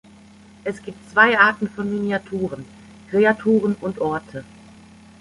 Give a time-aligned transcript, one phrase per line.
[0.63, 2.65] Es gibt zwei Arten von Miniaturen:
[3.11, 4.43] Kreaturen und Orte.